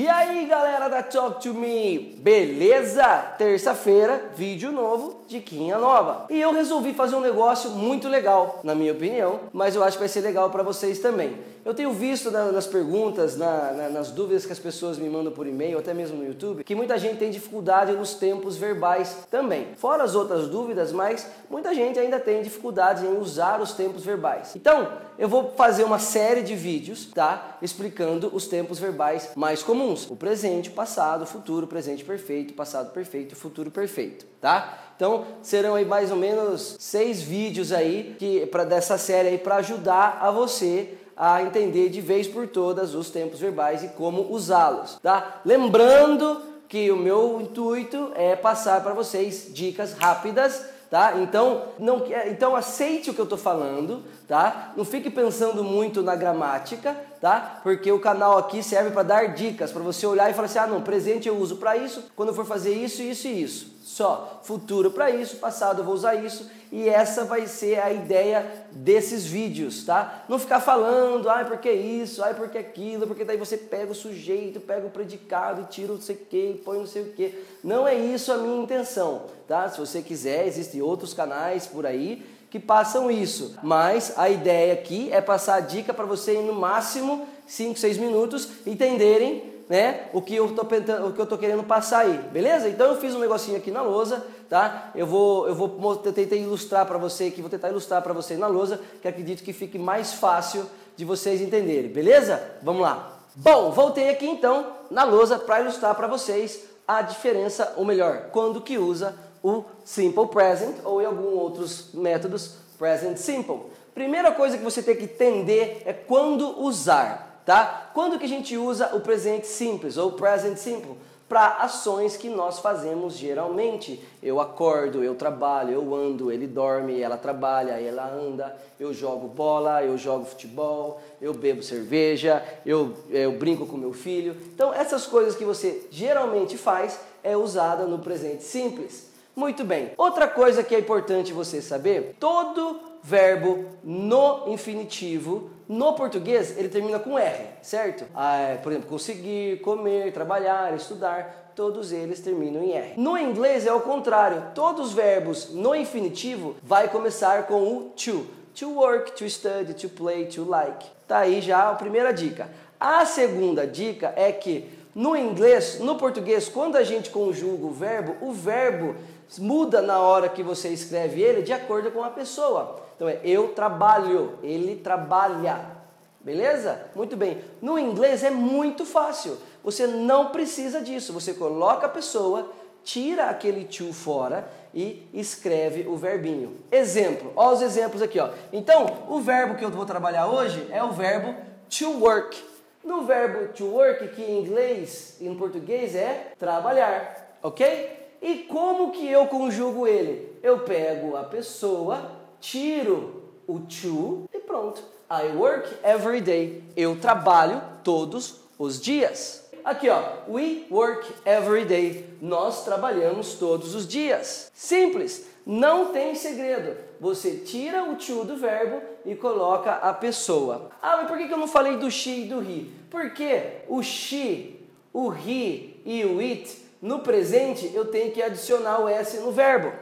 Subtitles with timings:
[0.00, 3.04] E aí galera da Talk to Me, beleza?
[3.36, 6.24] Terça-feira, vídeo novo, diquinha nova.
[6.30, 10.02] E eu resolvi fazer um negócio muito legal, na minha opinião, mas eu acho que
[10.02, 11.36] vai ser legal para vocês também.
[11.62, 15.46] Eu tenho visto nas perguntas, na, na, nas dúvidas que as pessoas me mandam por
[15.46, 19.68] e-mail, até mesmo no YouTube, que muita gente tem dificuldade nos tempos verbais também.
[19.76, 24.56] Fora as outras dúvidas, mas muita gente ainda tem dificuldade em usar os tempos verbais.
[24.56, 27.58] Então, eu vou fazer uma série de vídeos, tá?
[27.60, 32.54] Explicando os tempos verbais mais comuns: o presente, o passado, o futuro, o presente perfeito,
[32.54, 34.78] passado perfeito e futuro perfeito, tá?
[34.96, 39.56] Então serão aí mais ou menos seis vídeos aí que para dessa série aí para
[39.56, 44.98] ajudar a você a entender de vez por todas os tempos verbais e como usá-los,
[45.02, 45.40] tá?
[45.44, 51.14] Lembrando que o meu intuito é passar para vocês dicas rápidas tá?
[51.18, 54.72] Então, não, então aceite o que eu estou falando, tá?
[54.76, 57.58] Não fique pensando muito na gramática, tá?
[57.64, 60.68] Porque o canal aqui serve para dar dicas, para você olhar e falar assim: "Ah,
[60.68, 63.80] não, presente eu uso para isso, quando eu for fazer isso, isso e isso".
[63.82, 68.46] Só futuro para isso, passado eu vou usar isso e essa vai ser a ideia
[68.70, 70.22] desses vídeos, tá?
[70.28, 74.60] Não ficar falando, ai, porque isso, ai, porque aquilo, porque daí você pega o sujeito,
[74.60, 77.34] pega o predicado e tira não sei o que, põe não sei o que.
[77.64, 79.68] Não é isso a minha intenção, tá?
[79.68, 85.08] Se você quiser, existem outros canais por aí que passam isso, mas a ideia aqui
[85.12, 90.20] é passar a dica para você em no máximo 5, 6 minutos entenderem né, o
[90.20, 92.68] que eu tô o que eu tô querendo passar aí, beleza?
[92.68, 94.90] Então eu fiz um negocinho aqui na lousa, tá?
[94.96, 98.48] Eu vou eu vou tentar ilustrar para você aqui, vou tentar ilustrar para vocês na
[98.48, 102.42] lousa, que acredito que fique mais fácil de vocês entenderem, beleza?
[102.64, 103.16] Vamos lá.
[103.36, 108.60] Bom, voltei aqui então na lousa para ilustrar para vocês a diferença, ou melhor, quando
[108.60, 113.60] que usa o simple present ou em alguns outros métodos present simple.
[113.94, 117.90] Primeira coisa que você tem que entender é quando usar tá?
[117.92, 120.94] Quando que a gente usa o presente simples ou present simple?
[121.28, 124.00] Para ações que nós fazemos geralmente.
[124.22, 129.84] Eu acordo, eu trabalho, eu ando, ele dorme, ela trabalha, ela anda, eu jogo bola,
[129.84, 134.36] eu jogo futebol, eu bebo cerveja, eu, eu brinco com meu filho.
[134.54, 139.09] Então, essas coisas que você geralmente faz é usada no presente simples.
[139.40, 139.92] Muito bem.
[139.96, 146.98] Outra coisa que é importante você saber: todo verbo no infinitivo, no português, ele termina
[146.98, 148.04] com R, certo?
[148.14, 152.92] Ah, por exemplo, conseguir, comer, trabalhar, estudar, todos eles terminam em R.
[152.98, 158.26] No inglês é o contrário, todos os verbos no infinitivo vai começar com o to.
[158.56, 160.86] To work, to study, to play, to like.
[161.08, 162.50] Tá aí já a primeira dica.
[162.78, 168.16] A segunda dica é que no inglês, no português, quando a gente conjuga o verbo,
[168.20, 168.96] o verbo
[169.38, 172.80] muda na hora que você escreve ele de acordo com a pessoa.
[172.96, 175.78] Então é eu trabalho, ele trabalha.
[176.20, 176.86] Beleza?
[176.94, 177.42] Muito bem.
[177.62, 179.38] No inglês é muito fácil.
[179.64, 181.12] Você não precisa disso.
[181.12, 182.50] Você coloca a pessoa,
[182.84, 186.58] tira aquele to fora e escreve o verbinho.
[186.70, 187.32] Exemplo.
[187.34, 188.30] Olha os exemplos aqui, ó.
[188.52, 191.34] Então, o verbo que eu vou trabalhar hoje é o verbo
[191.70, 192.36] to work.
[192.84, 198.09] No verbo to work, que em inglês e em português é trabalhar, ok?
[198.22, 200.36] E como que eu conjugo ele?
[200.42, 202.10] Eu pego a pessoa,
[202.40, 204.82] tiro o to e pronto.
[205.10, 206.62] I work every day.
[206.76, 209.48] Eu trabalho todos os dias.
[209.64, 212.06] Aqui ó, we work every day.
[212.20, 214.50] Nós trabalhamos todos os dias.
[214.54, 216.76] Simples, não tem segredo.
[217.00, 220.70] Você tira o to do verbo e coloca a pessoa.
[220.80, 222.66] Ah, mas por que eu não falei do she e do he?
[222.90, 224.60] Porque o she,
[224.92, 229.72] o he e o it no presente eu tenho que adicionar o S no verbo.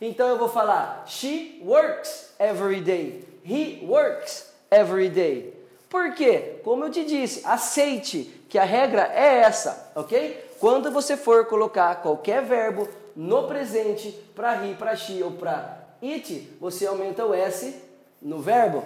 [0.00, 3.24] Então eu vou falar she works every day.
[3.44, 5.54] He works every day.
[5.88, 6.60] Por quê?
[6.64, 10.44] Como eu te disse, aceite que a regra é essa, ok?
[10.58, 16.56] Quando você for colocar qualquer verbo no presente para he, para she ou para it,
[16.60, 17.74] você aumenta o S
[18.20, 18.84] no verbo.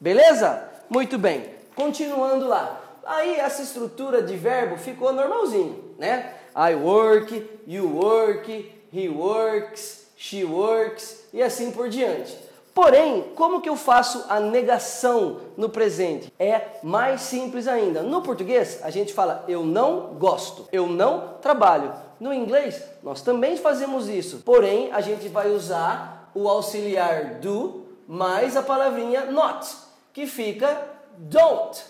[0.00, 0.68] Beleza?
[0.88, 1.44] Muito bem.
[1.74, 2.80] Continuando lá.
[3.04, 6.34] Aí essa estrutura de verbo ficou normalzinho, né?
[6.58, 7.32] I work,
[7.68, 8.48] you work,
[8.92, 12.36] he works, she works e assim por diante.
[12.74, 16.32] Porém, como que eu faço a negação no presente?
[16.36, 18.02] É mais simples ainda.
[18.02, 21.92] No português, a gente fala eu não gosto, eu não trabalho.
[22.18, 24.42] No inglês, nós também fazemos isso.
[24.44, 29.64] Porém, a gente vai usar o auxiliar do mais a palavrinha not,
[30.12, 31.84] que fica don't.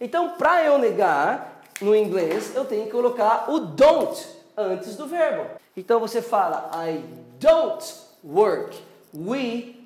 [0.00, 4.26] Então, para eu negar, no inglês eu tenho que colocar o don't
[4.56, 5.50] antes do verbo.
[5.76, 7.04] Então você fala I
[7.38, 7.94] don't
[8.24, 8.76] work.
[9.14, 9.76] We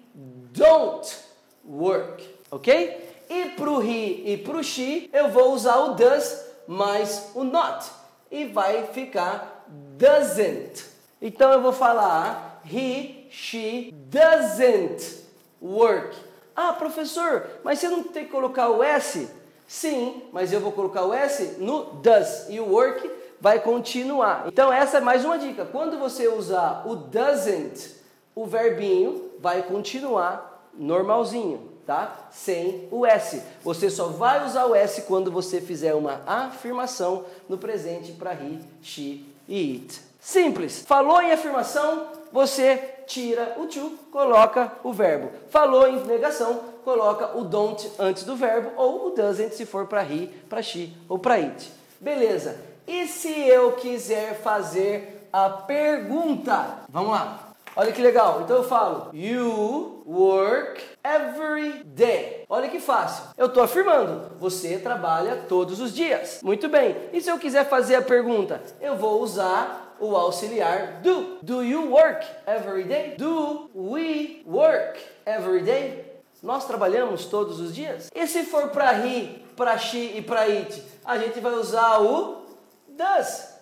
[0.52, 1.16] don't
[1.64, 2.28] work.
[2.50, 3.24] Ok?
[3.28, 7.90] E pro he e pro she eu vou usar o does mais o not
[8.30, 9.66] e vai ficar
[9.96, 10.84] doesn't.
[11.20, 15.24] Então eu vou falar he, she doesn't
[15.60, 16.16] work.
[16.54, 19.28] Ah, professor, mas você não tem que colocar o S?
[19.70, 23.08] Sim, mas eu vou colocar o S no does e o work
[23.40, 24.48] vai continuar.
[24.48, 25.64] Então essa é mais uma dica.
[25.64, 27.94] Quando você usar o doesn't,
[28.34, 32.26] o verbinho vai continuar normalzinho, tá?
[32.32, 33.40] Sem o S.
[33.62, 38.58] Você só vai usar o S quando você fizer uma afirmação no presente para he,
[38.82, 40.00] she e it.
[40.18, 40.82] Simples.
[40.84, 42.76] Falou em afirmação, você
[43.06, 45.30] tira o to, coloca o verbo.
[45.48, 50.02] Falou em negação, coloca o don't antes do verbo ou o doesn't se for para
[50.02, 51.72] he, para she ou para it.
[52.00, 52.56] Beleza.
[52.86, 56.80] E se eu quiser fazer a pergunta?
[56.88, 57.50] Vamos lá.
[57.76, 58.40] Olha que legal.
[58.42, 62.44] Então eu falo: You work every day.
[62.48, 63.24] Olha que fácil.
[63.36, 66.40] Eu estou afirmando: você trabalha todos os dias.
[66.42, 66.96] Muito bem.
[67.12, 68.60] E se eu quiser fazer a pergunta?
[68.80, 71.38] Eu vou usar o auxiliar do.
[71.42, 73.14] Do you work every day?
[73.16, 76.09] Do we work every day?
[76.42, 78.10] Nós trabalhamos todos os dias?
[78.14, 82.46] E se for para he, para she e para it, a gente vai usar o
[82.88, 83.54] does.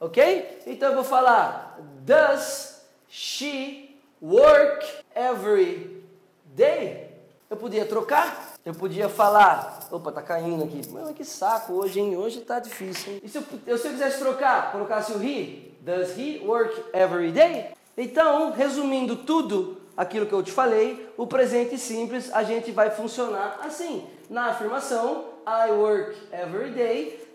[0.00, 0.62] Ok?
[0.66, 6.04] Então eu vou falar: Does she work every
[6.44, 7.08] day?
[7.48, 8.54] Eu podia trocar?
[8.64, 9.88] Eu podia falar.
[9.90, 10.86] Opa, tá caindo aqui.
[10.88, 12.16] Mano, que saco hoje, hein?
[12.16, 13.20] Hoje tá difícil, hein?
[13.22, 15.72] E se eu, se eu quisesse trocar, colocasse o he?
[15.80, 17.70] Does he work every day?
[17.96, 23.58] Então, resumindo tudo aquilo que eu te falei, o presente simples a gente vai funcionar
[23.64, 24.06] assim.
[24.30, 27.28] Na afirmação, I work every day.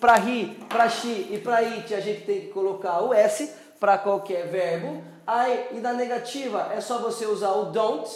[0.00, 3.96] Para he, para she e para it a gente tem que colocar o S para
[3.96, 5.02] qualquer verbo.
[5.26, 8.10] I, e na negativa é só você usar o don't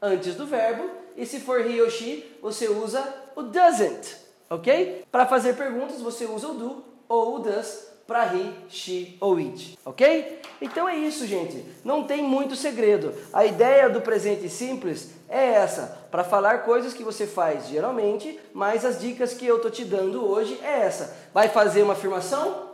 [0.00, 0.88] antes do verbo.
[1.16, 3.02] E se for he ou she, você usa
[3.34, 4.16] o doesn't,
[4.48, 5.04] ok?
[5.10, 9.78] Para fazer perguntas, você usa o do ou o does para he, she ou it,
[9.84, 10.40] ok?
[10.60, 11.64] Então é isso, gente.
[11.84, 13.14] Não tem muito segredo.
[13.32, 18.84] A ideia do presente simples é essa, para falar coisas que você faz geralmente, mas
[18.84, 21.16] as dicas que eu tô te dando hoje é essa.
[21.32, 22.70] Vai fazer uma afirmação?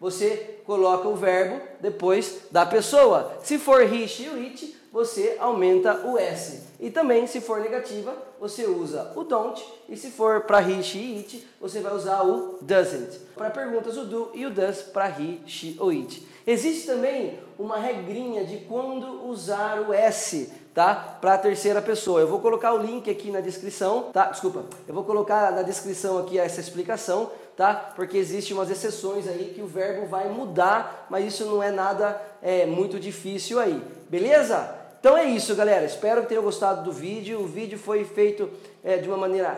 [0.00, 3.38] Você coloca o verbo depois da pessoa.
[3.42, 6.68] Se for he, she ou it, você aumenta o S.
[6.80, 9.64] E também, se for negativa, você usa o don't.
[9.88, 13.18] E se for para he, she, it, você vai usar o doesn't.
[13.34, 16.26] Para perguntas, o do e o does para he, she ou it.
[16.46, 21.18] Existe também uma regrinha de quando usar o S, tá?
[21.20, 22.20] Para a terceira pessoa.
[22.20, 24.26] Eu vou colocar o link aqui na descrição, tá?
[24.26, 24.64] Desculpa.
[24.86, 27.92] Eu vou colocar na descrição aqui essa explicação, tá?
[27.96, 32.22] Porque existem umas exceções aí que o verbo vai mudar, mas isso não é nada
[32.40, 33.82] é, muito difícil aí.
[34.08, 34.76] Beleza?
[35.00, 35.84] Então é isso, galera.
[35.84, 37.40] Espero que tenham gostado do vídeo.
[37.40, 38.48] O vídeo foi feito
[38.84, 39.50] é, de uma maneira,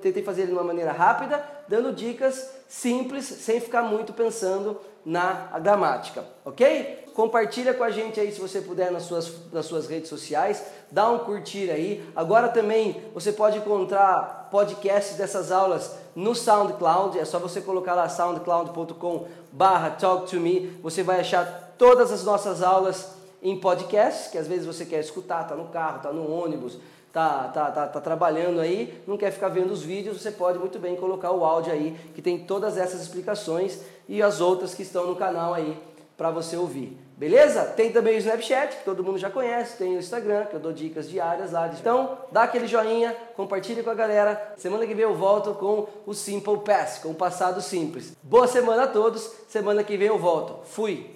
[0.00, 5.58] tentei fazer ele de uma maneira rápida, dando dicas simples, sem ficar muito pensando na
[5.60, 7.06] gramática, ok?
[7.14, 10.62] Compartilha com a gente aí se você puder nas suas, nas suas redes sociais,
[10.92, 12.08] dá um curtir aí.
[12.14, 18.08] Agora também você pode encontrar podcasts dessas aulas no SoundCloud, é só você colocar lá
[18.08, 24.36] soundcloud.com barra talk to me, você vai achar todas as nossas aulas em podcasts, que
[24.36, 26.76] às vezes você quer escutar, tá no carro, tá no ônibus,
[27.12, 30.80] tá, tá, tá, tá trabalhando aí, não quer ficar vendo os vídeos, você pode muito
[30.80, 35.06] bem colocar o áudio aí, que tem todas essas explicações e as outras que estão
[35.06, 35.80] no canal aí
[36.18, 36.98] para você ouvir.
[37.16, 37.64] Beleza?
[37.64, 40.72] Tem também o Snapchat, que todo mundo já conhece, tem o Instagram, que eu dou
[40.72, 41.68] dicas diárias lá.
[41.68, 44.54] Então, dá aquele joinha, compartilha com a galera.
[44.56, 48.16] Semana que vem eu volto com o Simple Past, com o passado simples.
[48.20, 49.32] Boa semana a todos.
[49.48, 50.66] Semana que vem eu volto.
[50.66, 51.08] Fui.